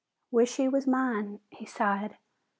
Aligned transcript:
"Wish 0.31 0.55
he 0.57 0.67
was 0.67 0.87
mine!" 0.87 1.41
he 1.51 1.63
sighed. 1.63 2.17